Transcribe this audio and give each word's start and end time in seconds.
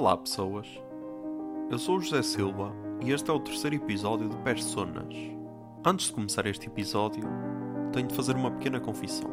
Olá 0.00 0.16
pessoas, 0.16 0.66
eu 1.70 1.78
sou 1.78 1.98
o 1.98 2.00
José 2.00 2.22
Silva 2.22 2.72
e 3.04 3.12
este 3.12 3.30
é 3.30 3.34
o 3.34 3.38
terceiro 3.38 3.76
episódio 3.76 4.30
de 4.30 4.36
Personas. 4.38 5.14
Antes 5.84 6.06
de 6.06 6.14
começar 6.14 6.46
este 6.46 6.68
episódio, 6.68 7.22
tenho 7.92 8.08
de 8.08 8.14
fazer 8.14 8.34
uma 8.34 8.50
pequena 8.50 8.80
confissão. 8.80 9.30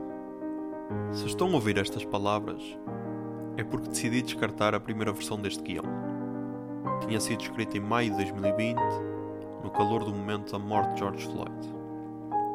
Se 1.14 1.26
estão 1.26 1.48
a 1.48 1.54
ouvir 1.54 1.78
estas 1.78 2.04
palavras, 2.04 2.62
é 3.56 3.64
porque 3.64 3.88
decidi 3.88 4.22
descartar 4.22 4.76
a 4.76 4.80
primeira 4.82 5.14
versão 5.14 5.40
deste 5.40 5.64
guião. 5.64 5.86
Tinha 7.00 7.22
sido 7.22 7.44
escrita 7.44 7.78
em 7.78 7.80
maio 7.80 8.10
de 8.10 8.18
2020, 8.18 8.78
no 9.64 9.72
calor 9.72 10.04
do 10.04 10.12
momento 10.12 10.52
da 10.52 10.60
morte 10.60 10.96
de 10.96 11.00
George 11.00 11.26
Floyd. 11.28 11.76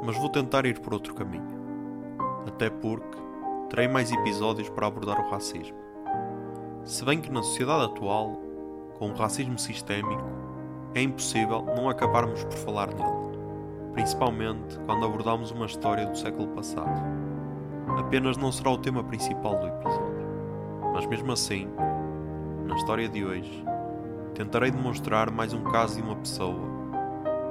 Mas 0.04 0.18
vou 0.18 0.28
tentar 0.28 0.66
ir 0.66 0.78
por 0.80 0.92
outro 0.92 1.14
caminho. 1.14 1.48
Até 2.46 2.68
porque 2.68 3.16
terei 3.70 3.88
mais 3.88 4.12
episódios 4.12 4.68
para 4.68 4.86
abordar 4.86 5.18
o 5.18 5.30
racismo. 5.30 5.81
Se 6.84 7.04
bem 7.04 7.20
que 7.20 7.30
na 7.30 7.44
sociedade 7.44 7.84
atual, 7.84 8.40
com 8.98 9.10
o 9.10 9.14
racismo 9.14 9.56
sistémico, 9.56 10.24
é 10.96 11.02
impossível 11.02 11.64
não 11.76 11.88
acabarmos 11.88 12.42
por 12.42 12.54
falar 12.54 12.88
nele, 12.88 13.38
principalmente 13.92 14.76
quando 14.84 15.06
abordamos 15.06 15.52
uma 15.52 15.66
história 15.66 16.04
do 16.06 16.18
século 16.18 16.48
passado. 16.48 17.00
Apenas 17.98 18.36
não 18.36 18.50
será 18.50 18.72
o 18.72 18.78
tema 18.78 19.04
principal 19.04 19.60
do 19.60 19.68
episódio, 19.68 20.26
mas 20.92 21.06
mesmo 21.06 21.30
assim, 21.30 21.68
na 22.66 22.74
história 22.74 23.08
de 23.08 23.24
hoje, 23.24 23.64
tentarei 24.34 24.72
demonstrar 24.72 25.30
mais 25.30 25.54
um 25.54 25.62
caso 25.62 25.94
de 25.94 26.02
uma 26.02 26.16
pessoa 26.16 26.58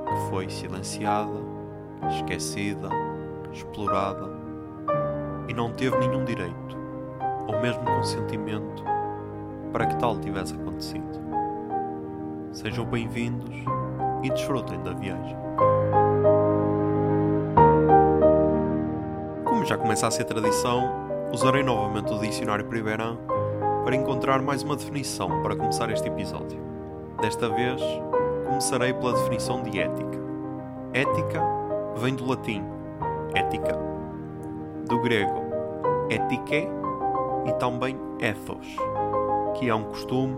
que 0.07 0.29
foi 0.29 0.49
silenciada, 0.49 1.39
esquecida, 2.17 2.89
explorada 3.53 4.29
e 5.47 5.53
não 5.53 5.71
teve 5.71 5.97
nenhum 5.99 6.25
direito, 6.25 6.77
ou 7.47 7.61
mesmo 7.61 7.85
consentimento 7.85 8.90
para 9.71 9.85
que 9.85 9.95
tal 9.97 10.19
tivesse 10.19 10.53
acontecido. 10.53 11.19
Sejam 12.51 12.85
bem-vindos 12.85 13.55
e 14.23 14.29
desfrutem 14.29 14.81
da 14.83 14.93
viagem. 14.93 15.35
Como 19.45 19.65
já 19.65 19.77
começa 19.77 20.07
a 20.07 20.11
ser 20.11 20.25
tradição, 20.25 20.89
usarei 21.31 21.63
novamente 21.63 22.13
o 22.13 22.19
dicionário 22.19 22.65
Pribeirão 22.65 23.17
para 23.83 23.95
encontrar 23.95 24.41
mais 24.41 24.63
uma 24.63 24.75
definição 24.75 25.41
para 25.41 25.55
começar 25.55 25.89
este 25.89 26.07
episódio. 26.07 26.59
Desta 27.21 27.49
vez, 27.49 27.81
começarei 28.45 28.93
pela 28.93 29.13
definição 29.13 29.63
de 29.63 29.79
ética. 29.79 30.19
Ética 30.93 31.41
vem 31.97 32.15
do 32.15 32.27
latim 32.27 32.63
ética, 33.33 33.77
do 34.87 34.99
grego 34.99 35.41
etike 36.09 36.67
e 37.45 37.53
também 37.53 37.97
ethos 38.19 38.75
que 39.61 39.69
é 39.69 39.75
um 39.75 39.83
costume 39.83 40.35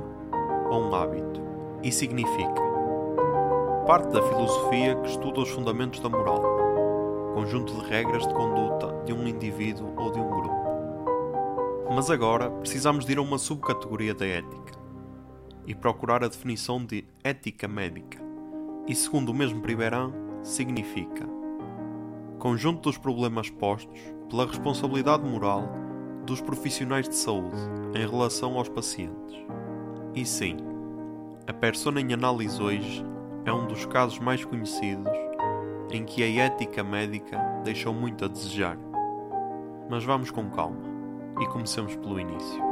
ou 0.70 0.82
um 0.82 0.94
hábito, 0.94 1.42
e 1.82 1.90
significa 1.94 2.62
parte 3.88 4.12
da 4.12 4.22
filosofia 4.22 4.98
que 4.98 5.12
estuda 5.12 5.40
os 5.40 5.50
fundamentos 5.50 6.02
da 6.02 6.10
moral, 6.10 6.44
conjunto 7.34 7.74
de 7.74 7.90
regras 7.90 8.28
de 8.28 8.34
conduta 8.34 8.94
de 9.06 9.14
um 9.14 9.26
indivíduo 9.26 9.94
ou 9.96 10.12
de 10.12 10.20
um 10.20 10.30
grupo. 10.30 10.64
Mas 11.96 12.12
agora 12.12 12.52
precisamos 12.52 13.06
de 13.06 13.14
ir 13.14 13.18
a 13.18 13.22
uma 13.22 13.38
subcategoria 13.38 14.14
da 14.14 14.26
ética 14.26 14.78
e 15.66 15.74
procurar 15.74 16.22
a 16.22 16.28
definição 16.28 16.84
de 16.84 17.06
ética 17.24 17.66
médica. 17.66 18.22
E 18.86 18.94
segundo 18.94 19.30
o 19.30 19.34
mesmo 19.34 19.62
Priberan, 19.62 20.12
significa 20.44 21.26
conjunto 22.40 22.82
dos 22.82 22.98
problemas 22.98 23.50
postos 23.50 24.02
pela 24.30 24.46
responsabilidade 24.46 25.24
moral 25.24 25.83
dos 26.26 26.42
profissionais 26.42 27.08
de 27.08 27.16
saúde 27.16 27.58
em 27.94 28.08
relação 28.08 28.58
aos 28.58 28.70
pacientes. 28.70 29.36
E 30.16 30.26
sim, 30.26 30.58
a 31.48 31.54
persona 31.54 32.00
em 32.00 32.14
análise 32.14 32.62
hoje 32.62 33.06
é 33.46 33.52
um 33.52 33.68
dos 33.68 33.86
casos 33.86 34.20
mais 34.20 34.44
conhecidos 34.46 35.12
em 35.92 36.06
que 36.06 36.24
a 36.24 36.46
ética 36.46 36.84
médica 36.84 37.38
deixou 37.64 37.94
muito 37.94 38.26
a 38.26 38.28
desejar. 38.28 38.78
Mas 39.90 40.04
vamos 40.04 40.32
com 40.32 40.50
calma 40.50 40.82
e 41.42 41.48
comecemos 41.48 41.96
pelo 41.96 42.20
início. 42.20 42.64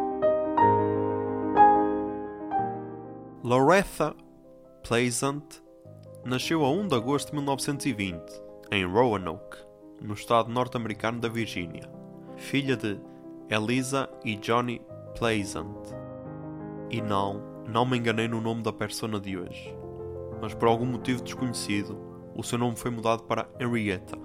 Loretha 3.44 4.16
Pleasant 4.88 5.44
nasceu 6.24 6.64
a 6.64 6.72
1 6.72 6.88
de 6.88 6.96
agosto 6.96 7.30
de 7.30 7.36
1920 7.36 8.22
em 8.72 8.86
Roanoke, 8.86 9.58
no 10.00 10.14
estado 10.14 10.50
norte-americano 10.50 11.20
da 11.20 11.28
Virgínia, 11.28 11.90
filha 12.38 12.78
de 12.78 13.00
Eliza 13.52 14.10
e 14.24 14.38
Johnny 14.38 14.82
Pleasant. 15.20 15.76
E 16.90 17.02
não, 17.02 17.44
não 17.68 17.86
me 17.86 17.98
enganei 17.98 18.26
no 18.26 18.40
nome 18.40 18.64
da 18.64 18.72
persona 18.72 19.20
de 19.20 19.38
hoje, 19.38 19.78
mas 20.42 20.54
por 20.54 20.70
algum 20.70 20.86
motivo 20.86 21.22
desconhecido, 21.22 21.98
o 22.34 22.42
seu 22.44 22.58
nome 22.58 22.78
foi 22.78 22.90
mudado 22.90 23.24
para 23.24 23.50
Henrietta. 23.60 24.18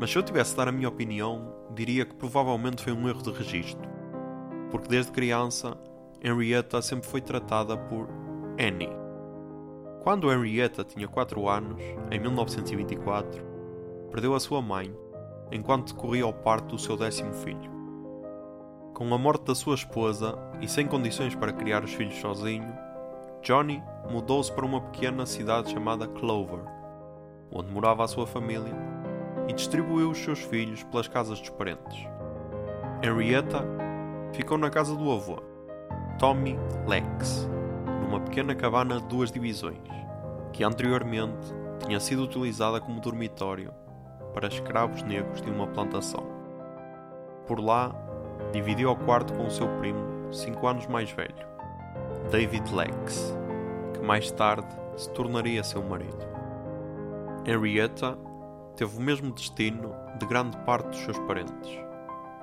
Mas 0.00 0.10
se 0.10 0.16
eu 0.16 0.22
tivesse 0.22 0.52
de 0.52 0.56
dar 0.56 0.68
a 0.68 0.72
minha 0.72 0.88
opinião, 0.88 1.54
diria 1.74 2.06
que 2.06 2.14
provavelmente 2.14 2.82
foi 2.82 2.94
um 2.94 3.06
erro 3.06 3.22
de 3.22 3.30
registro, 3.30 3.86
porque 4.70 4.88
desde 4.88 5.12
criança 5.12 5.76
Henrietta 6.24 6.80
sempre 6.80 7.06
foi 7.06 7.20
tratada 7.20 7.76
por 7.76 8.08
Annie. 8.58 8.88
Quando 10.02 10.32
Henrietta 10.32 10.82
tinha 10.82 11.06
4 11.06 11.46
anos, 11.46 11.82
em 12.10 12.18
1924, 12.18 13.42
perdeu 14.10 14.34
a 14.34 14.40
sua 14.40 14.62
mãe 14.62 14.96
enquanto 15.52 15.92
decorria 15.92 16.26
o 16.26 16.32
parto 16.32 16.76
do 16.76 16.78
seu 16.78 16.96
décimo 16.96 17.34
filho. 17.34 17.77
Com 18.98 19.14
a 19.14 19.16
morte 19.16 19.44
da 19.44 19.54
sua 19.54 19.76
esposa 19.76 20.36
e 20.60 20.66
sem 20.66 20.84
condições 20.84 21.32
para 21.32 21.52
criar 21.52 21.84
os 21.84 21.94
filhos 21.94 22.16
sozinho, 22.16 22.76
Johnny 23.44 23.80
mudou-se 24.10 24.50
para 24.50 24.66
uma 24.66 24.80
pequena 24.80 25.24
cidade 25.24 25.70
chamada 25.70 26.08
Clover, 26.08 26.64
onde 27.52 27.70
morava 27.70 28.02
a 28.02 28.08
sua 28.08 28.26
família, 28.26 28.74
e 29.46 29.52
distribuiu 29.52 30.10
os 30.10 30.18
seus 30.18 30.40
filhos 30.40 30.82
pelas 30.82 31.06
casas 31.06 31.38
dos 31.38 31.48
parentes. 31.50 32.08
Henrietta 33.00 33.64
ficou 34.32 34.58
na 34.58 34.68
casa 34.68 34.96
do 34.96 35.12
avô, 35.12 35.40
Tommy 36.18 36.58
Lex, 36.84 37.48
numa 38.02 38.18
pequena 38.18 38.52
cabana 38.52 39.00
de 39.00 39.06
duas 39.06 39.30
divisões, 39.30 39.78
que 40.52 40.64
anteriormente 40.64 41.54
tinha 41.86 42.00
sido 42.00 42.24
utilizada 42.24 42.80
como 42.80 43.00
dormitório 43.00 43.72
para 44.34 44.48
escravos 44.48 45.04
negros 45.04 45.40
de 45.40 45.52
uma 45.52 45.68
plantação. 45.68 46.26
Por 47.46 47.60
lá, 47.60 47.94
dividiu 48.52 48.90
o 48.90 48.96
quarto 48.96 49.32
com 49.34 49.46
o 49.46 49.50
seu 49.50 49.68
primo, 49.78 50.32
cinco 50.32 50.66
anos 50.66 50.86
mais 50.86 51.10
velho, 51.10 51.46
David 52.30 52.74
Lex, 52.74 53.36
que 53.94 54.00
mais 54.00 54.30
tarde 54.30 54.68
se 54.96 55.10
tornaria 55.10 55.62
seu 55.62 55.82
marido. 55.82 56.26
Henrietta 57.44 58.18
teve 58.76 58.96
o 58.96 59.00
mesmo 59.00 59.32
destino 59.32 59.94
de 60.18 60.26
grande 60.26 60.56
parte 60.58 60.88
dos 60.88 60.98
seus 60.98 61.18
parentes 61.20 61.78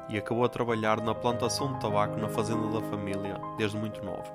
e 0.10 0.18
acabou 0.18 0.46
a 0.46 0.50
trabalhar 0.50 1.02
na 1.02 1.16
plantação 1.16 1.74
de 1.74 1.80
tabaco 1.80 2.20
na 2.20 2.30
fazenda 2.30 2.68
da 2.68 2.82
família 2.90 3.40
desde 3.58 3.78
muito 3.78 4.04
nova. 4.04 4.32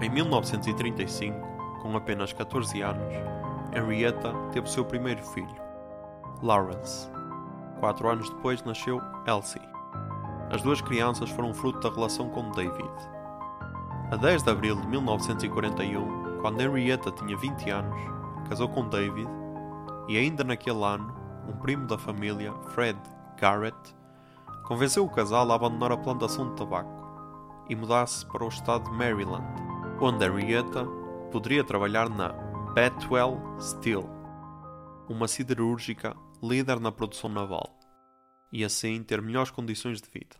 Em 0.00 0.10
1935, 0.10 1.36
com 1.80 1.96
apenas 1.96 2.32
14 2.32 2.80
anos, 2.82 3.14
Henrietta 3.74 4.32
teve 4.52 4.70
seu 4.70 4.84
primeiro 4.84 5.22
filho, 5.22 5.62
Lawrence. 6.42 7.10
Quatro 7.80 8.08
anos 8.08 8.28
depois 8.30 8.62
nasceu 8.62 9.00
Elsie. 9.26 9.71
As 10.50 10.62
duas 10.62 10.80
crianças 10.80 11.30
foram 11.30 11.54
fruto 11.54 11.80
da 11.80 11.94
relação 11.94 12.28
com 12.28 12.50
David. 12.50 12.90
A 14.10 14.16
10 14.16 14.42
de 14.42 14.50
abril 14.50 14.76
de 14.76 14.86
1941, 14.86 16.40
quando 16.40 16.60
Henrietta 16.60 17.10
tinha 17.10 17.36
20 17.36 17.70
anos, 17.70 18.00
casou 18.48 18.68
com 18.68 18.88
David 18.88 19.28
e, 20.08 20.18
ainda 20.18 20.44
naquele 20.44 20.84
ano, 20.84 21.14
um 21.48 21.52
primo 21.52 21.86
da 21.86 21.96
família, 21.96 22.52
Fred 22.74 22.98
Garrett, 23.40 23.94
convenceu 24.64 25.04
o 25.04 25.10
casal 25.10 25.50
a 25.50 25.54
abandonar 25.54 25.92
a 25.92 25.96
plantação 25.96 26.50
de 26.50 26.56
tabaco 26.56 27.02
e 27.68 27.74
mudar-se 27.74 28.26
para 28.26 28.44
o 28.44 28.48
estado 28.48 28.90
de 28.90 28.96
Maryland, 28.96 29.44
onde 30.00 30.24
Henrietta 30.24 30.84
poderia 31.30 31.64
trabalhar 31.64 32.08
na 32.08 32.32
Betwell 32.74 33.40
Steel, 33.60 34.08
uma 35.08 35.26
siderúrgica 35.26 36.14
líder 36.42 36.80
na 36.80 36.90
produção 36.90 37.30
naval, 37.30 37.78
e 38.52 38.64
assim 38.64 39.02
ter 39.02 39.22
melhores 39.22 39.50
condições 39.50 40.00
de 40.00 40.08
vida. 40.10 40.36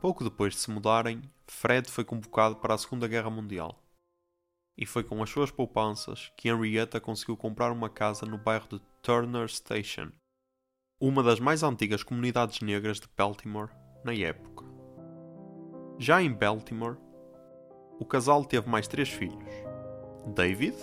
Pouco 0.00 0.24
depois 0.24 0.54
de 0.54 0.60
se 0.60 0.70
mudarem, 0.70 1.22
Fred 1.46 1.90
foi 1.90 2.04
convocado 2.04 2.56
para 2.56 2.74
a 2.74 2.78
Segunda 2.78 3.06
Guerra 3.06 3.30
Mundial. 3.30 3.78
E 4.76 4.84
foi 4.84 5.04
com 5.04 5.22
as 5.22 5.30
suas 5.30 5.50
poupanças 5.50 6.32
que 6.36 6.48
Henrietta 6.48 7.00
conseguiu 7.00 7.36
comprar 7.36 7.70
uma 7.70 7.88
casa 7.88 8.26
no 8.26 8.36
bairro 8.36 8.66
de 8.68 8.80
Turner 9.02 9.48
Station, 9.48 10.10
uma 11.00 11.22
das 11.22 11.38
mais 11.38 11.62
antigas 11.62 12.02
comunidades 12.02 12.60
negras 12.60 12.98
de 12.98 13.06
Baltimore 13.16 13.70
na 14.04 14.12
época. 14.14 14.64
Já 15.98 16.20
em 16.20 16.32
Baltimore, 16.32 16.96
o 18.00 18.04
casal 18.04 18.44
teve 18.44 18.68
mais 18.68 18.88
três 18.88 19.08
filhos: 19.08 19.44
David, 20.34 20.76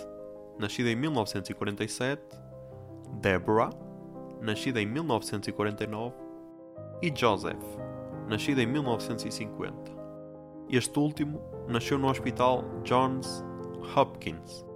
nascido 0.58 0.88
em 0.88 0.96
1947, 0.96 2.22
Deborah, 3.20 3.70
nascida 4.42 4.82
em 4.82 4.86
1949, 4.86 6.14
e 7.00 7.12
Joseph, 7.14 7.62
nascida 8.28 8.62
em 8.62 8.66
1950. 8.66 9.92
Este 10.68 10.98
último 10.98 11.40
nasceu 11.68 11.98
no 11.98 12.08
Hospital 12.08 12.64
Johns 12.82 13.44
Hopkins, 13.96 14.66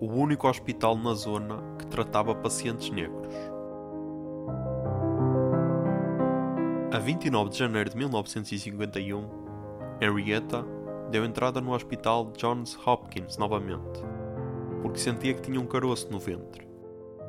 o 0.00 0.06
único 0.06 0.48
hospital 0.48 0.96
na 0.96 1.14
zona 1.14 1.62
que 1.78 1.86
tratava 1.86 2.34
pacientes 2.34 2.90
negros. 2.90 3.34
A 6.92 6.98
29 6.98 7.50
de 7.50 7.58
janeiro 7.58 7.90
de 7.90 7.96
1951, 7.96 9.28
Henrietta 10.00 10.64
deu 11.10 11.24
entrada 11.24 11.60
no 11.60 11.72
Hospital 11.74 12.32
Johns 12.36 12.78
Hopkins 12.86 13.36
novamente, 13.36 14.00
porque 14.82 14.98
sentia 14.98 15.34
que 15.34 15.42
tinha 15.42 15.60
um 15.60 15.66
caroço 15.66 16.10
no 16.10 16.18
ventre. 16.18 16.68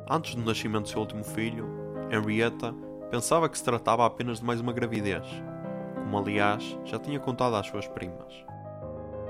Antes 0.08 0.34
do 0.34 0.42
nascimento 0.42 0.84
do 0.84 0.88
seu 0.88 1.00
último 1.00 1.22
filho, 1.22 1.79
Henrietta 2.10 2.74
pensava 3.10 3.48
que 3.48 3.56
se 3.56 3.64
tratava 3.64 4.04
apenas 4.04 4.40
de 4.40 4.44
mais 4.44 4.60
uma 4.60 4.72
gravidez, 4.72 5.24
como 5.94 6.18
aliás 6.18 6.78
já 6.84 6.98
tinha 6.98 7.20
contado 7.20 7.54
às 7.54 7.66
suas 7.66 7.86
primas. 7.86 8.44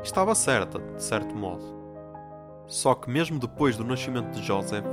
Estava 0.03 0.35
certa, 0.35 0.79
de 0.79 1.03
certo 1.03 1.35
modo. 1.35 1.79
Só 2.67 2.95
que 2.95 3.11
mesmo 3.11 3.39
depois 3.39 3.77
do 3.77 3.85
nascimento 3.85 4.31
de 4.31 4.43
Joseph, 4.43 4.87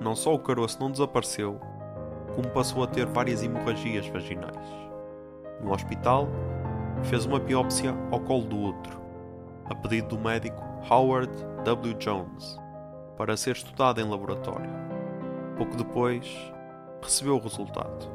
não 0.00 0.14
só 0.14 0.34
o 0.34 0.38
caroço 0.38 0.78
não 0.80 0.90
desapareceu, 0.90 1.58
como 2.34 2.50
passou 2.50 2.84
a 2.84 2.86
ter 2.86 3.06
várias 3.06 3.42
hemorragias 3.42 4.06
vaginais. 4.08 4.68
No 5.62 5.72
hospital, 5.72 6.28
fez 7.04 7.24
uma 7.24 7.38
biópsia 7.38 7.94
ao 8.10 8.20
colo 8.20 8.44
do 8.44 8.58
útero, 8.58 9.00
a 9.64 9.74
pedido 9.74 10.16
do 10.16 10.18
médico 10.18 10.62
Howard 10.90 11.32
W. 11.64 11.94
Jones, 11.94 12.58
para 13.16 13.36
ser 13.36 13.56
estudada 13.56 14.00
em 14.00 14.08
laboratório. 14.08 14.70
Pouco 15.56 15.76
depois, 15.76 16.52
recebeu 17.02 17.36
o 17.36 17.40
resultado. 17.40 18.10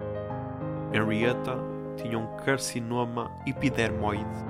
Henrietta 0.94 1.58
tinha 1.98 2.18
um 2.18 2.28
carcinoma 2.38 3.32
epidermoide 3.46 4.46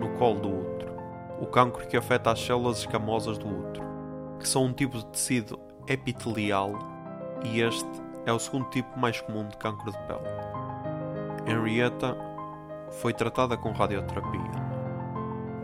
no 0.00 0.10
colo 0.18 0.40
do 0.40 0.48
útero, 0.48 0.92
o 1.40 1.46
cancro 1.46 1.86
que 1.86 1.96
afeta 1.96 2.30
as 2.30 2.40
células 2.40 2.78
escamosas 2.78 3.38
do 3.38 3.46
útero, 3.46 3.86
que 4.38 4.48
são 4.48 4.64
um 4.64 4.72
tipo 4.72 4.98
de 4.98 5.06
tecido 5.06 5.58
epitelial 5.86 6.72
e 7.44 7.60
este 7.60 7.88
é 8.26 8.32
o 8.32 8.38
segundo 8.38 8.68
tipo 8.70 8.98
mais 8.98 9.20
comum 9.20 9.46
de 9.46 9.56
cancro 9.56 9.90
de 9.90 9.98
pele. 9.98 10.20
Henrietta 11.46 12.16
foi 13.00 13.12
tratada 13.12 13.56
com 13.56 13.72
radioterapia. 13.72 14.64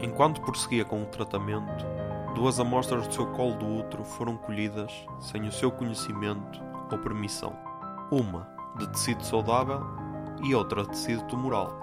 Enquanto 0.01 0.41
prosseguia 0.41 0.85
com 0.85 1.03
o 1.03 1.07
tratamento, 1.07 1.87
duas 2.35 2.61
amostras 2.61 3.07
do 3.07 3.15
seu 3.15 3.27
colo 3.29 3.55
do 3.55 3.67
útero 3.67 4.05
foram 4.05 4.37
colhidas 4.37 4.93
sem 5.21 5.47
o 5.47 5.53
seu 5.53 5.71
conhecimento 5.71 6.63
ou 6.91 6.99
permissão. 6.99 7.70
Uma 8.11 8.45
de 8.77 8.89
tecido 8.89 9.25
saudável 9.25 9.81
e 10.43 10.53
outra 10.53 10.83
de 10.83 10.89
tecido 10.89 11.23
tumoral. 11.27 11.79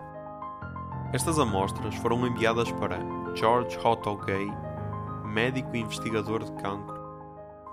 Estas 1.13 1.39
amostras 1.39 1.95
foram 1.95 2.27
enviadas 2.27 2.69
para 2.73 2.99
George 3.33 3.79
Otto 3.79 4.17
Gay, 4.17 4.51
médico 5.23 5.73
e 5.73 5.79
investigador 5.79 6.43
de 6.43 6.51
cancro, 6.61 6.99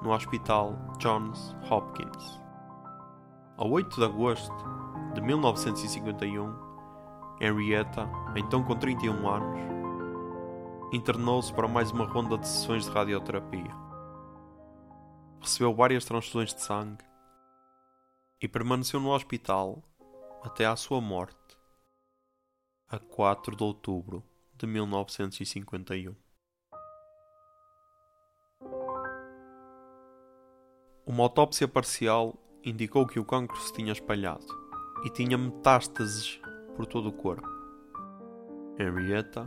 no 0.00 0.12
Hospital 0.12 0.76
Johns 0.98 1.56
Hopkins. 1.68 2.40
A 3.56 3.64
8 3.66 3.96
de 3.96 4.04
agosto 4.04 4.54
de 5.14 5.20
1951, 5.20 6.54
Henrietta, 7.40 8.08
então 8.36 8.62
com 8.62 8.76
31 8.76 9.28
anos, 9.28 9.60
internou-se 10.92 11.52
para 11.52 11.66
mais 11.66 11.90
uma 11.90 12.04
ronda 12.04 12.38
de 12.38 12.46
sessões 12.46 12.84
de 12.84 12.90
radioterapia. 12.92 13.74
Recebeu 15.40 15.74
várias 15.74 16.04
transfusões 16.04 16.54
de 16.54 16.62
sangue 16.62 17.13
e 18.40 18.48
permaneceu 18.48 19.00
no 19.00 19.10
hospital 19.10 19.82
até 20.42 20.66
à 20.66 20.76
sua 20.76 21.00
morte, 21.00 21.36
a 22.88 22.98
4 22.98 23.56
de 23.56 23.62
outubro 23.62 24.22
de 24.54 24.66
1951. 24.66 26.14
Uma 31.06 31.25
autópsia 31.25 31.69
parcial 31.69 32.34
indicou 32.64 33.06
que 33.06 33.19
o 33.20 33.25
cancro 33.25 33.56
se 33.60 33.72
tinha 33.72 33.92
espalhado 33.92 34.46
e 35.04 35.10
tinha 35.10 35.37
metástases 35.37 36.40
por 36.75 36.87
todo 36.87 37.08
o 37.08 37.12
corpo. 37.12 37.48
Henrietta 38.78 39.46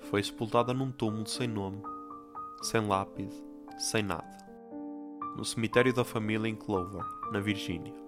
foi 0.00 0.22
sepultada 0.22 0.74
num 0.74 0.90
túmulo 0.90 1.26
sem 1.26 1.46
nome, 1.46 1.82
sem 2.62 2.86
lápide, 2.86 3.34
sem 3.78 4.02
nada, 4.02 4.36
no 5.36 5.44
cemitério 5.44 5.92
da 5.92 6.04
família 6.04 6.48
em 6.48 6.56
Clover, 6.56 7.04
na 7.30 7.40
Virgínia. 7.40 8.03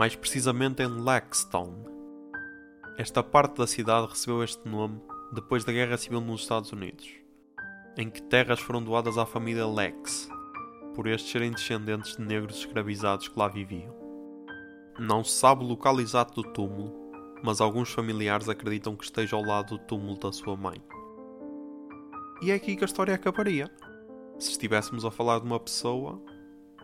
Mais 0.00 0.16
precisamente 0.16 0.82
em 0.82 0.86
Laxton. 0.86 1.84
Esta 2.96 3.22
parte 3.22 3.58
da 3.58 3.66
cidade 3.66 4.06
recebeu 4.06 4.42
este 4.42 4.66
nome 4.66 4.98
depois 5.30 5.62
da 5.62 5.74
Guerra 5.74 5.98
Civil 5.98 6.22
nos 6.22 6.40
Estados 6.40 6.72
Unidos, 6.72 7.06
em 7.98 8.08
que 8.08 8.22
terras 8.22 8.60
foram 8.60 8.82
doadas 8.82 9.18
à 9.18 9.26
família 9.26 9.66
Lex, 9.66 10.26
por 10.94 11.06
estes 11.06 11.30
serem 11.30 11.50
descendentes 11.50 12.16
de 12.16 12.22
negros 12.22 12.60
escravizados 12.60 13.28
que 13.28 13.38
lá 13.38 13.46
viviam. 13.46 13.94
Não 14.98 15.22
se 15.22 15.32
sabe 15.32 15.64
o 15.64 15.68
local 15.68 16.00
exato 16.00 16.42
do 16.42 16.50
túmulo, 16.50 16.94
mas 17.44 17.60
alguns 17.60 17.92
familiares 17.92 18.48
acreditam 18.48 18.96
que 18.96 19.04
esteja 19.04 19.36
ao 19.36 19.44
lado 19.44 19.76
do 19.76 19.84
túmulo 19.84 20.18
da 20.18 20.32
sua 20.32 20.56
mãe. 20.56 20.82
E 22.40 22.50
é 22.50 22.54
aqui 22.54 22.74
que 22.74 22.84
a 22.84 22.86
história 22.86 23.14
acabaria, 23.14 23.70
se 24.38 24.50
estivéssemos 24.52 25.04
a 25.04 25.10
falar 25.10 25.40
de 25.40 25.44
uma 25.44 25.60
pessoa 25.60 26.18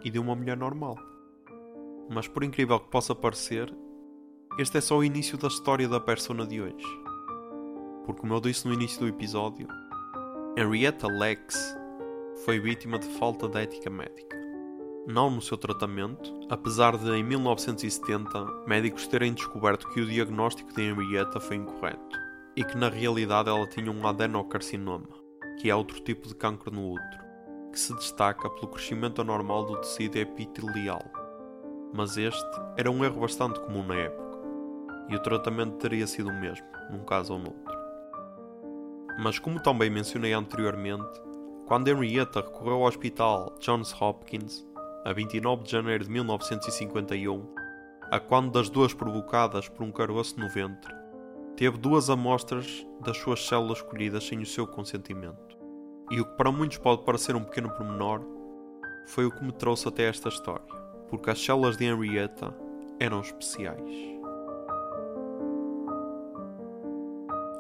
e 0.05 0.11
de 0.11 0.19
uma 0.19 0.37
mulher 0.37 0.59
normal. 0.59 1.16
Mas 2.11 2.29
por 2.29 2.45
incrível 2.45 2.81
que 2.81 2.91
possa 2.91 3.15
parecer, 3.15 3.73
este 4.59 4.79
é 4.79 4.81
só 4.81 4.97
o 4.97 5.05
início 5.05 5.37
da 5.37 5.49
história 5.49 5.89
da 5.89 6.01
persona 6.01 6.47
de 6.47 6.61
hoje. 6.61 6.87
Porque 8.05 8.21
como 8.21 8.35
eu 8.35 8.41
disse 8.41 8.67
no 8.67 8.75
início 8.75 9.01
do 9.01 9.09
episódio, 9.09 9.67
Henrietta 10.57 11.09
Lex 11.09 11.77
foi 12.45 12.61
vítima 12.61 12.99
de 12.99 13.07
falta 13.19 13.49
de 13.49 13.59
ética 13.59 13.91
médica 13.91 14.37
não 15.07 15.31
no 15.31 15.41
seu 15.41 15.57
tratamento, 15.57 16.35
apesar 16.51 16.99
de 16.99 17.09
em 17.11 17.23
1970 17.23 18.45
médicos 18.67 19.07
terem 19.07 19.33
descoberto 19.33 19.89
que 19.91 20.01
o 20.01 20.07
diagnóstico 20.07 20.75
de 20.75 20.83
Henrietta 20.83 21.39
foi 21.39 21.57
incorreto 21.57 22.19
e 22.57 22.65
que 22.65 22.77
na 22.77 22.89
realidade 22.89 23.49
ela 23.49 23.67
tinha 23.69 23.91
um 23.91 24.07
adenocarcinoma, 24.07 25.09
que 25.61 25.71
é 25.71 25.75
outro 25.75 26.01
tipo 26.01 26.27
de 26.27 26.35
cancro 26.35 26.75
no 26.75 26.95
útero, 26.95 27.25
que 27.71 27.79
se 27.79 27.95
destaca 27.95 28.51
pelo 28.51 28.69
crescimento 28.69 29.21
anormal 29.21 29.65
do 29.65 29.77
tecido 29.77 30.17
epitelial. 30.17 31.05
Mas 31.93 32.17
este 32.17 32.61
era 32.77 32.91
um 32.91 33.05
erro 33.05 33.21
bastante 33.21 33.61
comum 33.61 33.85
na 33.85 33.95
época, 33.95 34.39
e 35.09 35.17
o 35.17 35.23
tratamento 35.23 35.77
teria 35.77 36.07
sido 36.07 36.29
o 36.29 36.41
mesmo, 36.41 36.67
num 36.91 37.05
caso 37.05 37.33
ou 37.33 37.39
noutro. 37.39 37.77
Mas 39.19 39.39
como 39.39 39.63
também 39.63 39.89
mencionei 39.89 40.33
anteriormente, 40.33 41.21
quando 41.67 41.89
Henrietta 41.89 42.41
recorreu 42.41 42.75
ao 42.75 42.83
hospital 42.83 43.57
Johns 43.61 43.95
Hopkins, 44.01 44.67
a 45.05 45.13
29 45.13 45.65
de 45.65 45.71
janeiro 45.71 46.05
de 46.05 46.11
1951, 46.11 47.55
a 48.11 48.21
quando 48.21 48.53
das 48.53 48.69
duas 48.69 48.93
provocadas 48.93 49.69
por 49.69 49.83
um 49.83 49.91
caroço 49.91 50.39
no 50.39 50.49
ventre, 50.49 50.95
teve 51.57 51.79
duas 51.79 52.11
amostras 52.11 52.87
das 53.01 53.17
suas 53.17 53.47
células 53.47 53.81
colhidas 53.81 54.25
sem 54.25 54.41
o 54.41 54.47
seu 54.47 54.67
consentimento. 54.67 55.57
E 56.11 56.21
o 56.21 56.25
que 56.25 56.37
para 56.37 56.53
muitos 56.53 56.79
pode 56.79 57.03
parecer 57.03 57.35
um 57.35 57.43
pequeno 57.43 57.71
pormenor, 57.71 58.21
foi 59.07 59.27
o 59.27 59.31
que 59.31 59.43
me 59.43 59.53
trouxe 59.53 59.89
até 59.89 60.05
esta 60.05 60.29
história, 60.29 60.67
porque 61.09 61.31
as 61.31 61.43
células 61.43 61.77
de 61.77 61.85
Henrietta 61.85 62.55
eram 62.99 63.21
especiais. 63.21 64.17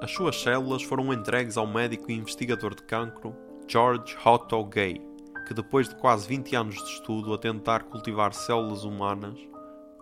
As 0.02 0.10
suas 0.10 0.40
células 0.40 0.82
foram 0.82 1.12
entregues 1.12 1.56
ao 1.56 1.66
médico 1.66 2.10
e 2.10 2.14
investigador 2.14 2.74
de 2.74 2.82
cancro 2.82 3.34
George 3.66 4.16
Otto 4.24 4.64
Gay, 4.64 5.00
que 5.48 5.54
depois 5.54 5.88
de 5.88 5.96
quase 5.96 6.28
20 6.28 6.54
anos 6.54 6.74
de 6.76 6.90
estudo 6.92 7.34
a 7.34 7.38
tentar 7.38 7.84
cultivar 7.84 8.32
células 8.32 8.84
humanas, 8.84 9.38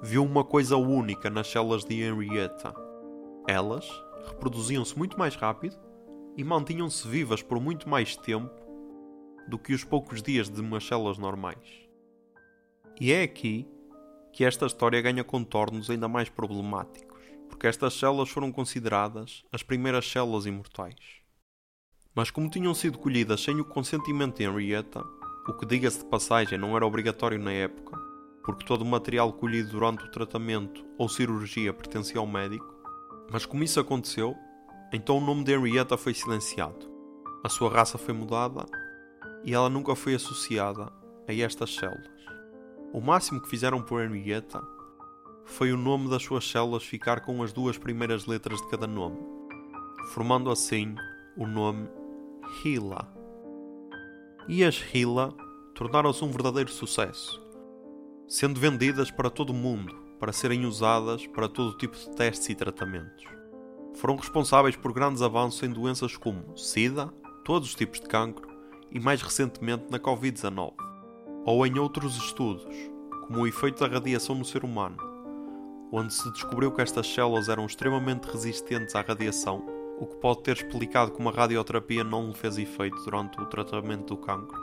viu 0.03 0.23
uma 0.25 0.45
coisa 0.45 0.77
única 0.77 1.31
nas 1.31 1.47
células 1.47 1.85
de 1.85 2.03
Henrietta. 2.03 2.75
Elas 3.49 3.89
reproduziam-se 4.27 4.97
muito 4.99 5.19
mais 5.19 5.37
rápido 5.37 5.77
e 6.37 6.45
mantinham-se 6.45 7.07
vivas 7.07 7.43
por 7.43 7.61
muito 7.61 7.89
mais 7.89 8.17
tempo 8.17 8.51
do 9.49 9.59
que 9.59 9.73
os 9.73 9.85
poucos 9.85 10.23
dias 10.23 10.51
de 10.51 10.61
umas 10.61 10.85
células 10.85 11.19
normais. 11.19 11.84
E 13.01 13.13
é 13.13 13.23
aqui 13.23 13.67
que 14.33 14.45
esta 14.45 14.67
história 14.67 15.01
ganha 15.01 15.25
contornos 15.25 15.91
ainda 15.91 16.09
mais 16.09 16.29
problemáticos, 16.29 17.21
porque 17.49 17.67
estas 17.67 17.95
células 17.95 18.29
foram 18.29 18.53
consideradas 18.53 19.45
as 19.53 19.63
primeiras 19.63 20.09
células 20.09 20.47
imortais. 20.47 21.23
Mas 22.15 22.31
como 22.31 22.49
tinham 22.49 22.75
sido 22.75 22.99
colhidas 22.99 23.43
sem 23.43 23.61
o 23.61 23.65
consentimento 23.65 24.37
de 24.37 24.45
Henrietta, 24.45 25.05
o 25.49 25.53
que, 25.53 25.67
diga-se 25.67 25.99
de 25.99 26.05
passagem, 26.07 26.57
não 26.57 26.77
era 26.77 26.87
obrigatório 26.87 27.39
na 27.39 27.53
época, 27.53 27.99
porque 28.45 28.65
todo 28.65 28.83
o 28.83 28.87
material 28.87 29.33
colhido 29.33 29.71
durante 29.71 30.05
o 30.05 30.11
tratamento 30.11 30.85
ou 30.97 31.09
cirurgia 31.09 31.73
pertencia 31.73 32.21
ao 32.21 32.27
médico, 32.27 32.73
mas 33.31 33.45
como 33.45 33.65
isso 33.65 33.81
aconteceu, 33.81 34.37
então 34.93 35.19
o 35.19 35.21
nome 35.21 35.43
de 35.43 35.53
Henrietta 35.53 35.97
foi 35.97 36.15
silenciado, 36.15 36.89
a 37.43 37.49
sua 37.49 37.71
raça 37.71 37.99
foi 37.99 38.15
mudada 38.15 38.65
e 39.45 39.53
ela 39.53 39.69
nunca 39.69 39.97
foi 39.97 40.15
associada 40.15 40.93
a 41.27 41.35
estas 41.35 41.75
células. 41.75 42.13
O 42.95 43.01
máximo 43.01 43.41
que 43.41 43.49
fizeram 43.49 43.83
por 43.83 44.01
Henrietta 44.01 44.63
foi 45.45 45.73
o 45.73 45.77
nome 45.77 46.09
das 46.09 46.23
suas 46.23 46.49
células 46.49 46.85
ficar 46.85 47.23
com 47.23 47.43
as 47.43 47.53
duas 47.53 47.77
primeiras 47.77 48.25
letras 48.25 48.63
de 48.63 48.69
cada 48.69 48.87
nome, 48.87 49.19
formando 50.13 50.49
assim 50.49 50.95
o 51.37 51.45
nome 51.45 51.89
HeLa. 52.65 53.13
E 54.47 54.63
as 54.63 54.81
HeLa 54.95 55.35
tornaram-se 55.75 56.25
um 56.25 56.31
verdadeiro 56.31 56.71
sucesso, 56.71 57.43
sendo 58.29 58.61
vendidas 58.61 59.11
para 59.11 59.29
todo 59.29 59.51
o 59.51 59.55
mundo 59.55 59.93
para 60.21 60.33
serem 60.33 60.65
usadas 60.65 61.27
para 61.27 61.49
todo 61.49 61.77
tipo 61.77 61.97
de 61.97 62.15
testes 62.15 62.49
e 62.49 62.55
tratamentos. 62.55 63.25
Foram 63.95 64.15
responsáveis 64.15 64.77
por 64.77 64.93
grandes 64.93 65.21
avanços 65.21 65.65
em 65.65 65.73
doenças 65.73 66.17
como 66.17 66.57
SIDA, 66.57 67.13
todos 67.45 67.71
os 67.71 67.75
tipos 67.75 67.99
de 67.99 68.07
cancro 68.07 68.49
e 68.89 69.01
mais 69.01 69.21
recentemente 69.21 69.87
na 69.91 69.99
Covid-19, 69.99 70.94
ou 71.45 71.67
em 71.67 71.79
outros 71.79 72.17
estudos, 72.17 72.65
como 73.27 73.41
o 73.41 73.47
efeito 73.47 73.81
da 73.81 73.93
radiação 73.93 74.35
no 74.35 74.45
ser 74.45 74.65
humano, 74.65 74.97
onde 75.93 76.13
se 76.13 76.31
descobriu 76.33 76.73
que 76.73 76.83
estas 76.83 77.07
células 77.07 77.49
eram 77.49 77.67
extremamente 77.67 78.25
resistentes 78.25 78.95
à 78.95 79.01
radiação, 79.03 79.65
o 79.99 80.07
que 80.07 80.17
pode 80.17 80.43
ter 80.43 80.57
explicado 80.57 81.13
como 81.13 81.29
a 81.29 81.33
radioterapia 81.33 82.03
não 82.03 82.29
lhe 82.29 82.35
fez 82.35 82.59
efeito 82.59 82.97
durante 83.05 83.41
o 83.41 83.47
tratamento 83.47 84.15
do 84.15 84.17
cancro, 84.17 84.61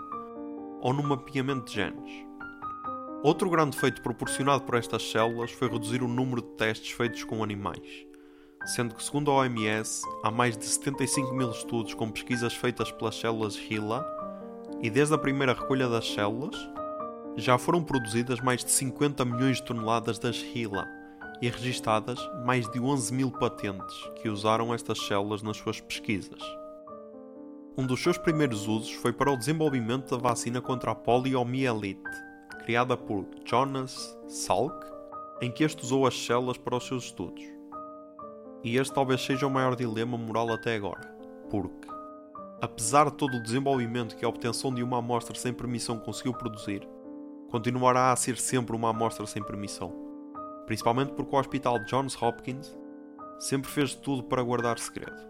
ou 0.82 0.94
no 0.94 1.04
mapeamento 1.04 1.66
de 1.66 1.74
genes. 1.74 2.26
Outro 3.24 3.50
grande 3.50 3.78
feito 3.78 4.02
proporcionado 4.02 4.64
por 4.64 4.76
estas 4.76 5.04
células 5.10 5.52
foi 5.52 5.70
reduzir 5.70 6.02
o 6.02 6.08
número 6.08 6.42
de 6.42 6.50
testes 6.50 6.92
feitos 6.92 7.24
com 7.24 7.44
animais, 7.44 8.06
sendo 8.66 8.96
que, 8.96 9.04
segundo 9.04 9.32
a 9.32 9.36
OMS, 9.36 10.02
há 10.24 10.32
mais 10.32 10.58
de 10.58 10.66
75 10.66 11.34
mil 11.34 11.52
estudos 11.52 11.94
com 11.94 12.12
pesquisas 12.12 12.54
feitas 12.54 12.92
pelas 12.92 13.16
células 13.16 13.56
HeLa, 13.56 14.06
e 14.82 14.90
desde 14.90 15.14
a 15.14 15.18
primeira 15.18 15.54
recolha 15.54 15.88
das 15.88 16.12
células, 16.12 16.56
já 17.38 17.58
foram 17.58 17.84
produzidas 17.84 18.40
mais 18.42 18.64
de 18.64 18.72
50 18.72 19.24
milhões 19.24 19.58
de 19.58 19.64
toneladas 19.64 20.20
das 20.20 20.38
HeLa 20.38 20.88
e 21.42 21.50
registadas 21.50 22.20
mais 22.46 22.70
de 22.70 22.80
11 22.80 23.14
mil 23.14 23.32
patentes 23.32 23.96
que 24.22 24.30
usaram 24.30 24.74
estas 24.74 25.00
células 25.06 25.42
nas 25.42 25.58
suas 25.58 25.80
pesquisas. 25.80 26.42
Um 27.78 27.88
dos 27.88 28.04
seus 28.04 28.18
primeiros 28.18 28.68
usos 28.68 28.92
foi 28.92 29.14
para 29.14 29.32
o 29.32 29.38
desenvolvimento 29.38 30.12
da 30.12 30.22
vacina 30.22 30.62
contra 30.62 30.92
a 30.92 30.96
poliomielite, 30.96 32.02
criada 32.66 32.98
por 32.98 33.26
Jonas 33.46 34.18
Salk, 34.28 34.86
em 35.42 35.50
que 35.50 35.64
este 35.64 35.84
usou 35.84 36.06
as 36.06 36.14
células 36.14 36.58
para 36.58 36.76
os 36.76 36.86
seus 36.86 37.06
estudos. 37.06 37.44
E 38.64 38.78
este 38.78 38.94
talvez 38.94 39.22
seja 39.22 39.48
o 39.48 39.50
maior 39.50 39.76
dilema 39.76 40.18
moral 40.18 40.52
até 40.52 40.76
agora, 40.76 41.02
porque, 41.50 41.88
apesar 42.62 43.10
de 43.10 43.16
todo 43.16 43.38
o 43.38 43.42
desenvolvimento 43.42 44.16
que 44.16 44.26
a 44.26 44.30
obtenção 44.30 44.72
de 44.72 44.84
uma 44.84 45.00
amostra 45.00 45.36
sem 45.36 45.52
permissão 45.52 45.98
conseguiu 45.98 46.34
produzir, 46.34 46.88
continuará 47.52 48.12
a 48.12 48.16
ser 48.16 48.38
sempre 48.38 48.76
uma 48.76 48.90
amostra 48.90 49.26
sem 49.28 49.44
permissão, 49.44 49.94
principalmente 50.66 51.12
porque 51.12 51.36
o 51.36 51.40
Hospital 51.40 51.84
Johns 51.86 52.20
Hopkins 52.20 52.76
sempre 53.40 53.70
fez 53.70 53.94
tudo 53.94 54.24
para 54.24 54.42
guardar 54.42 54.80
segredo, 54.80 55.22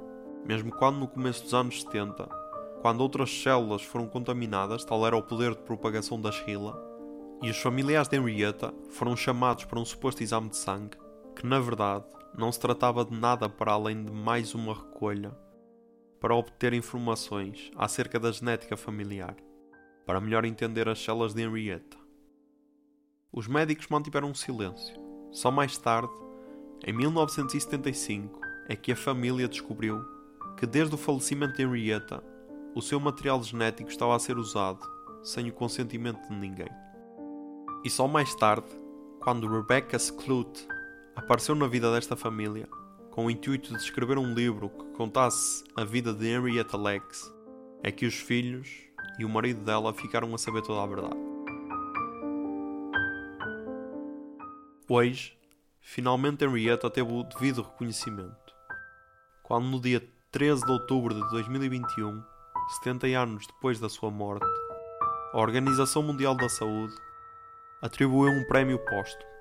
mesmo 0.46 0.72
quando 0.72 1.00
no 1.00 1.08
começo 1.08 1.44
dos 1.44 1.54
anos 1.54 1.82
70, 1.82 2.30
quando 2.82 3.02
outras 3.02 3.32
células 3.32 3.82
foram 3.82 4.08
contaminadas, 4.08 4.86
tal 4.86 5.06
era 5.06 5.18
o 5.18 5.24
poder 5.24 5.56
de 5.56 5.64
propagação 5.64 6.22
da 6.22 6.30
HeLa, 6.30 6.80
e 7.42 7.50
os 7.50 7.58
familiares 7.58 8.08
de 8.08 8.18
Henrietta 8.18 8.72
foram 8.92 9.16
chamados 9.16 9.66
para 9.66 9.80
um 9.80 9.86
suposto 9.86 10.22
exame 10.22 10.50
de 10.50 10.58
sangue, 10.58 10.98
que 11.36 11.46
na 11.46 11.60
verdade 11.60 12.06
não 12.38 12.52
se 12.52 12.60
tratava 12.60 13.04
de 13.04 13.18
nada 13.18 13.50
para 13.50 13.72
além 13.72 14.04
de 14.04 14.12
mais 14.12 14.54
uma 14.54 14.74
recolha 14.74 15.36
para 16.20 16.36
obter 16.36 16.72
informações 16.72 17.72
acerca 17.76 18.20
da 18.20 18.32
genética 18.32 18.78
familiar, 18.78 19.36
para 20.06 20.22
melhor 20.22 20.46
entender 20.46 20.88
as 20.88 21.04
células 21.04 21.34
de 21.34 21.42
Henrietta. 21.42 22.01
Os 23.34 23.48
médicos 23.48 23.88
mantiveram 23.88 24.30
um 24.30 24.34
silêncio. 24.34 24.94
Só 25.32 25.50
mais 25.50 25.78
tarde, 25.78 26.12
em 26.86 26.92
1975, 26.92 28.42
é 28.68 28.76
que 28.76 28.92
a 28.92 28.96
família 28.96 29.48
descobriu 29.48 30.04
que 30.58 30.66
desde 30.66 30.96
o 30.96 30.98
falecimento 30.98 31.56
de 31.56 31.64
Henrietta, 31.64 32.22
o 32.76 32.82
seu 32.82 33.00
material 33.00 33.42
genético 33.42 33.90
estava 33.90 34.14
a 34.14 34.20
ser 34.20 34.38
usado 34.38 34.82
sem 35.24 35.48
o 35.48 35.54
consentimento 35.54 36.28
de 36.28 36.36
ninguém. 36.36 36.68
E 37.86 37.90
só 37.90 38.06
mais 38.06 38.36
tarde, 38.36 38.68
quando 39.22 39.48
Rebecca 39.48 39.96
Skloot 39.96 40.68
apareceu 41.16 41.56
na 41.56 41.68
vida 41.68 41.90
desta 41.90 42.18
família, 42.18 42.68
com 43.12 43.28
o 43.28 43.32
intuito 43.32 43.70
de 43.70 43.82
escrever 43.82 44.18
um 44.18 44.34
livro 44.34 44.70
que 44.70 44.98
contasse 44.98 45.64
a 45.78 45.86
vida 45.86 46.14
de 46.14 46.28
Henrietta 46.28 46.76
Lacks, 46.76 47.34
é 47.82 47.94
que 47.94 48.06
os 48.06 48.16
filhos 48.16 48.70
e 49.18 49.24
o 49.24 49.30
marido 49.30 49.64
dela 49.64 49.94
ficaram 49.94 50.36
a 50.36 50.38
saber 50.38 50.64
toda 50.64 50.84
a 50.84 50.86
verdade. 50.86 51.31
Hoje, 54.94 55.38
finalmente 55.80 56.44
Henrietta 56.44 56.90
teve 56.90 57.10
o 57.14 57.24
devido 57.24 57.62
reconhecimento. 57.62 58.54
Quando 59.42 59.70
no 59.70 59.80
dia 59.80 60.06
13 60.34 60.66
de 60.66 60.70
outubro 60.70 61.16
de 61.16 61.22
2021, 61.30 62.22
70 62.82 63.08
anos 63.08 63.48
depois 63.48 63.80
da 63.80 63.88
sua 63.88 64.12
morte, 64.12 64.46
a 65.32 65.38
Organização 65.38 66.04
Mundial 66.04 66.36
da 66.36 66.50
Saúde 66.50 66.94
atribuiu 67.82 68.34
um 68.34 68.46
prémio 68.48 68.78
póstumo 68.80 69.32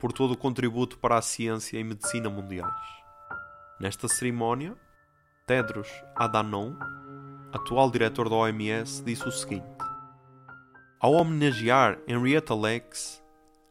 por 0.00 0.12
todo 0.12 0.32
o 0.32 0.36
contributo 0.36 0.98
para 0.98 1.16
a 1.16 1.22
ciência 1.22 1.78
e 1.78 1.84
medicina 1.84 2.28
mundiais. 2.28 2.74
Nesta 3.78 4.08
cerimónia, 4.08 4.76
Tedros 5.46 5.88
Adhanom, 6.16 6.74
atual 7.52 7.92
diretor 7.92 8.28
da 8.28 8.34
OMS, 8.34 9.04
disse 9.04 9.22
o 9.22 9.30
seguinte: 9.30 9.68
Ao 10.98 11.12
homenagear 11.12 12.00
Henrietta 12.08 12.56
Lacks, 12.56 13.22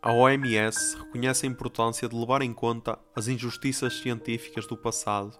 a 0.01 0.13
OMS 0.13 0.97
reconhece 0.97 1.45
a 1.45 1.49
importância 1.49 2.07
de 2.07 2.15
levar 2.15 2.41
em 2.41 2.53
conta 2.53 2.97
as 3.15 3.27
injustiças 3.27 3.99
científicas 3.99 4.67
do 4.67 4.77
passado 4.77 5.37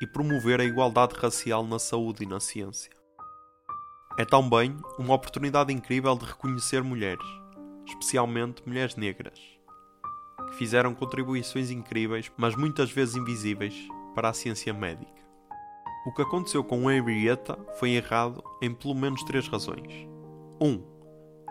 e 0.00 0.06
promover 0.06 0.60
a 0.60 0.64
igualdade 0.64 1.14
racial 1.14 1.66
na 1.66 1.78
saúde 1.78 2.24
e 2.24 2.26
na 2.26 2.40
ciência. 2.40 2.92
É 4.18 4.24
também 4.24 4.76
uma 4.98 5.14
oportunidade 5.14 5.72
incrível 5.72 6.16
de 6.16 6.24
reconhecer 6.24 6.82
mulheres 6.82 7.44
especialmente 7.86 8.62
mulheres 8.66 8.96
negras, 8.96 9.38
que 10.48 10.54
fizeram 10.56 10.94
contribuições 10.94 11.70
incríveis, 11.70 12.30
mas 12.36 12.56
muitas 12.56 12.90
vezes 12.90 13.16
invisíveis, 13.16 13.74
para 14.14 14.28
a 14.28 14.32
ciência 14.32 14.72
médica. 14.72 15.12
O 16.06 16.12
que 16.12 16.22
aconteceu 16.22 16.62
com 16.62 16.90
Henrietta 16.90 17.58
foi 17.78 17.90
errado 17.90 18.42
em 18.62 18.72
pelo 18.72 18.94
menos 18.94 19.24
três 19.24 19.48
razões. 19.48 20.06
1. 20.60 20.66
Um, 20.66 20.84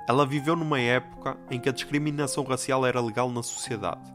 ela 0.05 0.25
viveu 0.25 0.55
numa 0.55 0.79
época 0.79 1.37
em 1.49 1.59
que 1.59 1.69
a 1.69 1.71
discriminação 1.71 2.43
racial 2.43 2.85
era 2.85 2.99
legal 2.99 3.31
na 3.31 3.41
sociedade. 3.41 4.13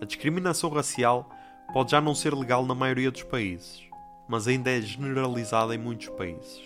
A 0.00 0.04
discriminação 0.04 0.70
racial 0.70 1.28
pode 1.72 1.90
já 1.90 2.00
não 2.00 2.14
ser 2.14 2.32
legal 2.32 2.64
na 2.64 2.76
maioria 2.76 3.10
dos 3.10 3.24
países, 3.24 3.82
mas 4.28 4.46
ainda 4.46 4.70
é 4.70 4.80
generalizada 4.80 5.74
em 5.74 5.78
muitos 5.78 6.08
países. 6.10 6.62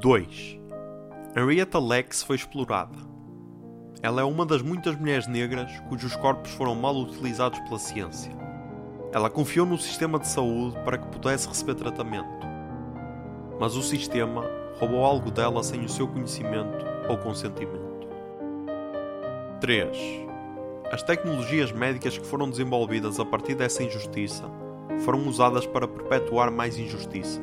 2. 0.00 0.60
Henrietta 1.34 1.78
Lacks 1.78 2.22
foi 2.22 2.36
explorada. 2.36 2.96
Ela 4.02 4.20
é 4.20 4.24
uma 4.24 4.44
das 4.44 4.60
muitas 4.60 4.94
mulheres 4.94 5.26
negras 5.26 5.70
cujos 5.88 6.14
corpos 6.16 6.50
foram 6.52 6.74
mal 6.74 6.94
utilizados 6.94 7.58
pela 7.60 7.78
ciência. 7.78 8.32
Ela 9.12 9.30
confiou 9.30 9.64
no 9.64 9.78
sistema 9.78 10.18
de 10.18 10.28
saúde 10.28 10.76
para 10.84 10.98
que 10.98 11.08
pudesse 11.08 11.48
receber 11.48 11.74
tratamento. 11.74 12.46
Mas 13.58 13.76
o 13.76 13.82
sistema 13.82 14.44
roubou 14.78 15.04
algo 15.04 15.30
dela 15.30 15.62
sem 15.62 15.84
o 15.84 15.88
seu 15.88 16.06
conhecimento 16.06 16.93
ou 17.08 17.18
consentimento. 17.18 18.08
3. 19.60 20.24
As 20.92 21.02
tecnologias 21.02 21.72
médicas 21.72 22.18
que 22.18 22.26
foram 22.26 22.48
desenvolvidas 22.48 23.18
a 23.18 23.24
partir 23.24 23.54
dessa 23.54 23.82
injustiça 23.82 24.44
foram 25.00 25.26
usadas 25.26 25.66
para 25.66 25.88
perpetuar 25.88 26.50
mais 26.50 26.78
injustiças, 26.78 27.42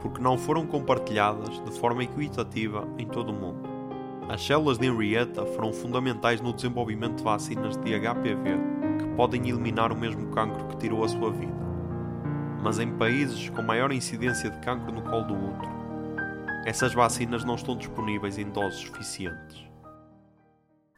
porque 0.00 0.20
não 0.20 0.36
foram 0.36 0.66
compartilhadas 0.66 1.62
de 1.62 1.70
forma 1.78 2.02
equitativa 2.02 2.88
em 2.98 3.06
todo 3.06 3.30
o 3.30 3.34
mundo. 3.34 3.68
As 4.28 4.44
células 4.44 4.78
de 4.78 4.86
Henrietta 4.86 5.44
foram 5.44 5.72
fundamentais 5.72 6.40
no 6.40 6.52
desenvolvimento 6.52 7.16
de 7.16 7.22
vacinas 7.22 7.76
de 7.76 7.92
HPV 8.00 8.74
que 8.98 9.06
podem 9.14 9.48
eliminar 9.48 9.92
o 9.92 9.96
mesmo 9.96 10.28
cancro 10.28 10.66
que 10.68 10.76
tirou 10.78 11.04
a 11.04 11.08
sua 11.08 11.30
vida. 11.30 11.52
Mas 12.62 12.78
em 12.78 12.90
países 12.90 13.50
com 13.50 13.60
maior 13.60 13.92
incidência 13.92 14.48
de 14.48 14.58
cancro 14.60 14.90
no 14.90 15.02
colo 15.02 15.24
do 15.24 15.34
útero, 15.34 15.83
essas 16.64 16.92
vacinas 16.92 17.44
não 17.44 17.54
estão 17.54 17.76
disponíveis 17.76 18.38
em 18.38 18.48
doses 18.50 18.80
suficientes. 18.80 19.62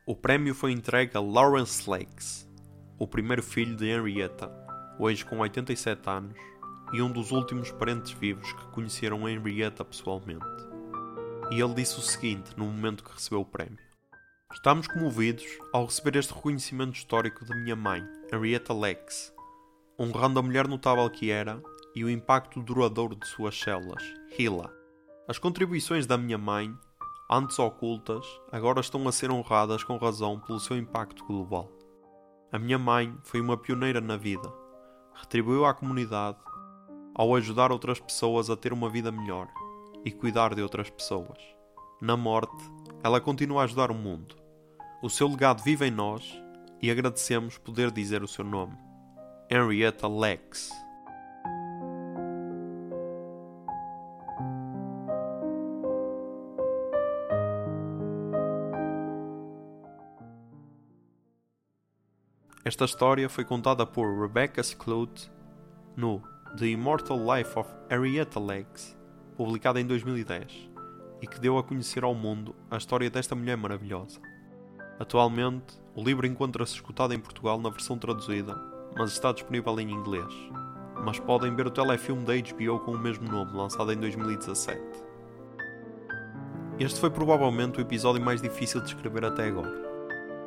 O 0.06 0.14
prémio 0.14 0.54
foi 0.54 0.72
entregue 0.72 1.16
a 1.16 1.20
Lawrence 1.20 1.88
Lakes, 1.88 2.48
o 2.98 3.06
primeiro 3.06 3.42
filho 3.42 3.76
de 3.76 3.86
Henrietta, 3.86 4.50
hoje 4.98 5.24
com 5.24 5.38
87 5.38 6.08
anos, 6.08 6.38
e 6.92 7.02
um 7.02 7.10
dos 7.10 7.32
últimos 7.32 7.70
parentes 7.72 8.12
vivos 8.12 8.52
que 8.52 8.66
conheceram 8.68 9.28
Henrietta 9.28 9.84
pessoalmente 9.84 10.66
e 11.50 11.60
ele 11.60 11.74
disse 11.74 11.98
o 11.98 12.02
seguinte 12.02 12.50
no 12.56 12.66
momento 12.66 13.04
que 13.04 13.12
recebeu 13.12 13.40
o 13.40 13.44
prémio: 13.44 13.78
Estamos 14.52 14.86
comovidos 14.86 15.46
ao 15.72 15.84
receber 15.84 16.16
este 16.16 16.34
reconhecimento 16.34 16.96
histórico 16.96 17.44
da 17.44 17.54
minha 17.54 17.76
mãe, 17.76 18.06
Henrietta 18.32 18.72
Lacks, 18.72 19.32
honrando 19.98 20.40
a 20.40 20.42
mulher 20.42 20.66
notável 20.66 21.08
que 21.10 21.30
era 21.30 21.62
e 21.94 22.04
o 22.04 22.10
impacto 22.10 22.62
duradouro 22.62 23.16
de 23.16 23.26
suas 23.26 23.58
células, 23.58 24.02
HeLa. 24.38 24.72
As 25.28 25.38
contribuições 25.38 26.06
da 26.06 26.16
minha 26.16 26.38
mãe, 26.38 26.72
antes 27.28 27.58
ocultas, 27.58 28.24
agora 28.52 28.80
estão 28.80 29.08
a 29.08 29.12
ser 29.12 29.28
honradas 29.28 29.82
com 29.82 29.96
razão 29.96 30.38
pelo 30.38 30.60
seu 30.60 30.76
impacto 30.76 31.24
global. 31.24 31.68
A 32.52 32.60
minha 32.60 32.78
mãe 32.78 33.12
foi 33.24 33.40
uma 33.40 33.56
pioneira 33.56 34.00
na 34.00 34.16
vida, 34.16 34.48
retribuiu 35.12 35.64
à 35.64 35.74
comunidade, 35.74 36.38
ao 37.12 37.34
ajudar 37.34 37.72
outras 37.72 37.98
pessoas 37.98 38.48
a 38.48 38.56
ter 38.56 38.72
uma 38.72 38.88
vida 38.88 39.10
melhor 39.10 39.48
e 40.04 40.12
cuidar 40.12 40.54
de 40.54 40.62
outras 40.62 40.90
pessoas. 40.90 41.38
Na 42.00 42.16
morte, 42.16 42.64
ela 43.02 43.20
continua 43.20 43.62
a 43.62 43.64
ajudar 43.64 43.90
o 43.90 43.94
mundo. 43.94 44.36
O 45.02 45.10
seu 45.10 45.26
legado 45.26 45.60
vive 45.60 45.88
em 45.88 45.90
nós 45.90 46.40
e 46.80 46.88
agradecemos 46.88 47.58
poder 47.58 47.90
dizer 47.90 48.22
o 48.22 48.28
seu 48.28 48.44
nome. 48.44 48.78
Henrietta 49.50 50.06
Lex. 50.06 50.70
Esta 62.66 62.84
história 62.84 63.28
foi 63.28 63.44
contada 63.44 63.86
por 63.86 64.22
Rebecca 64.22 64.60
Skloot 64.60 65.30
no 65.96 66.20
The 66.58 66.66
Immortal 66.66 67.16
Life 67.16 67.56
of 67.56 67.70
Henrietta 67.88 68.40
Legs, 68.40 68.98
publicada 69.36 69.80
em 69.80 69.86
2010, 69.86 70.68
e 71.22 71.28
que 71.28 71.38
deu 71.38 71.58
a 71.58 71.62
conhecer 71.62 72.02
ao 72.02 72.12
mundo 72.12 72.56
a 72.68 72.76
história 72.76 73.08
desta 73.08 73.36
mulher 73.36 73.56
maravilhosa. 73.56 74.20
Atualmente, 74.98 75.80
o 75.94 76.02
livro 76.02 76.26
encontra-se 76.26 76.74
escutado 76.74 77.14
em 77.14 77.20
Portugal 77.20 77.60
na 77.60 77.70
versão 77.70 77.96
traduzida, 77.96 78.60
mas 78.98 79.12
está 79.12 79.30
disponível 79.30 79.78
em 79.78 79.88
inglês. 79.88 80.34
Mas 81.04 81.20
podem 81.20 81.54
ver 81.54 81.68
o 81.68 81.70
telefilme 81.70 82.24
da 82.24 82.34
HBO 82.34 82.80
com 82.80 82.90
o 82.90 82.98
mesmo 82.98 83.30
nome, 83.30 83.56
lançado 83.56 83.92
em 83.92 83.96
2017. 83.96 84.80
Este 86.80 86.98
foi 86.98 87.10
provavelmente 87.10 87.78
o 87.78 87.80
episódio 87.80 88.20
mais 88.20 88.42
difícil 88.42 88.80
de 88.80 88.88
escrever 88.88 89.24
até 89.24 89.46
agora 89.46 89.85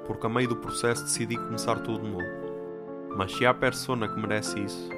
porque 0.10 0.26
a 0.26 0.30
meio 0.30 0.50
do 0.50 0.56
processo 0.56 1.04
decidi 1.04 1.38
começar 1.38 1.76
tudo 1.82 2.04
de 2.04 2.10
novo. 2.10 3.14
Mas 3.16 3.32
se 3.32 3.46
há 3.46 3.54
persona 3.54 4.08
que 4.08 4.20
merece 4.20 4.60
isso, 4.60 4.90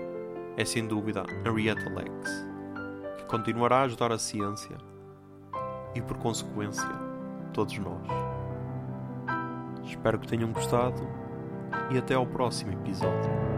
é 0.56 0.64
sem 0.64 0.88
dúvida 0.88 1.26
Henrietta 1.46 1.90
Lex, 1.90 2.48
que 3.18 3.26
continuará 3.26 3.80
a 3.80 3.84
ajudar 3.84 4.14
a 4.14 4.18
ciência 4.18 4.78
e, 5.94 6.02
por 6.02 6.18
consequência, 6.18 6.88
todos 7.52 7.78
nós. 7.78 8.08
Espero 9.84 10.18
que 10.18 10.30
tenham 10.30 10.54
gostado 10.54 11.06
e 11.92 11.98
até 11.98 12.14
ao 12.14 12.26
próximo 12.26 12.72
episódio. 12.72 13.51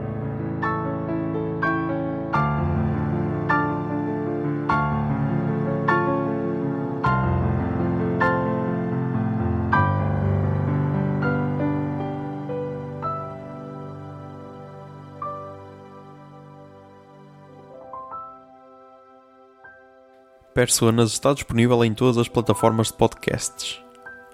Personas 20.53 21.11
está 21.11 21.33
disponível 21.33 21.83
em 21.83 21.95
todas 21.95 22.15
as 22.15 22.27
plataformas 22.27 22.87
de 22.87 22.93
podcasts. 22.93 23.81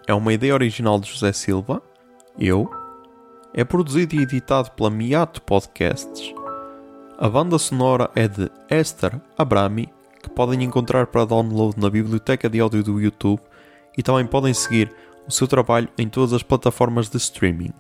É 0.05 0.13
uma 0.13 0.33
ideia 0.33 0.53
original 0.53 0.99
de 0.99 1.09
José 1.09 1.31
Silva, 1.31 1.81
eu. 2.38 2.69
É 3.53 3.63
produzido 3.63 4.15
e 4.15 4.23
editado 4.23 4.69
pela 4.71 4.89
Miato 4.89 5.41
Podcasts. 5.41 6.33
A 7.17 7.29
banda 7.29 7.57
sonora 7.57 8.11
é 8.15 8.27
de 8.27 8.51
Esther 8.69 9.20
Abrami, 9.37 9.87
que 10.22 10.29
podem 10.29 10.61
encontrar 10.61 11.07
para 11.07 11.24
download 11.24 11.79
na 11.79 11.89
biblioteca 11.89 12.50
de 12.50 12.59
áudio 12.59 12.83
do 12.83 13.00
YouTube 13.00 13.41
e 13.98 14.03
também 14.03 14.25
podem 14.25 14.53
seguir 14.53 14.94
o 15.25 15.31
seu 15.31 15.48
trabalho 15.48 15.87
em 15.98 16.09
todas 16.09 16.33
as 16.33 16.44
plataformas 16.44 17.09
de 17.09 17.15
streaming. 17.15 17.74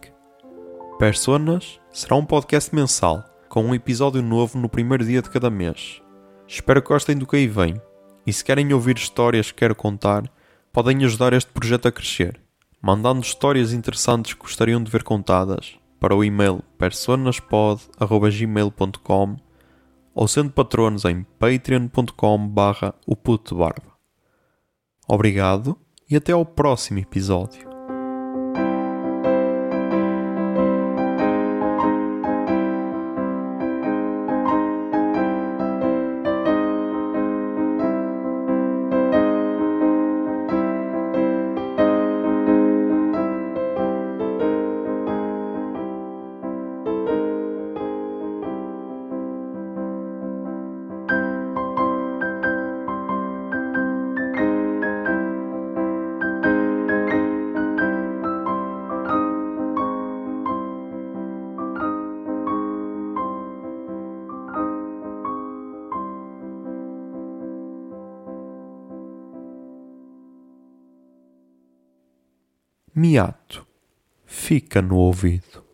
Personas 0.97 1.77
será 1.91 2.15
um 2.15 2.25
podcast 2.25 2.73
mensal, 2.73 3.21
com 3.49 3.65
um 3.65 3.75
episódio 3.75 4.21
novo 4.21 4.57
no 4.57 4.69
primeiro 4.69 5.03
dia 5.03 5.21
de 5.21 5.29
cada 5.29 5.49
mês. 5.49 6.01
Espero 6.47 6.81
que 6.81 6.87
gostem 6.87 7.17
do 7.17 7.27
que 7.27 7.35
aí 7.35 7.47
vem. 7.47 7.81
E 8.25 8.33
se 8.33 8.43
querem 8.43 8.73
ouvir 8.73 8.97
histórias 8.97 9.51
que 9.51 9.59
quero 9.59 9.75
contar, 9.75 10.23
podem 10.71 11.03
ajudar 11.03 11.33
este 11.33 11.51
projeto 11.51 11.87
a 11.87 11.91
crescer, 11.91 12.39
mandando 12.81 13.21
histórias 13.21 13.73
interessantes 13.73 14.33
que 14.33 14.41
gostariam 14.41 14.83
de 14.83 14.91
ver 14.91 15.03
contadas 15.03 15.77
para 15.99 16.15
o 16.15 16.23
e-mail 16.23 16.63
personaspod.gmail.com 16.77 19.35
ou 20.13 20.27
sendo 20.27 20.51
patronos 20.51 21.05
em 21.05 21.23
patreon.com 21.37 22.47
barra 22.47 22.93
Obrigado 25.07 25.75
e 26.09 26.15
até 26.15 26.31
ao 26.31 26.45
próximo 26.45 26.99
episódio. 26.99 27.68
Miato 72.99 73.65
fica 74.25 74.81
no 74.81 74.97
ouvido. 74.97 75.68